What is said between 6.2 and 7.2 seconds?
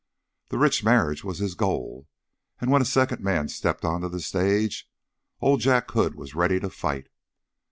ready to fight.